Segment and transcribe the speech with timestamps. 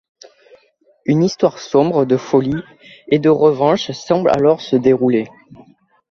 [1.05, 2.63] Une histoire sombre de folie
[3.09, 5.27] et de revanche semble alors se dérouler.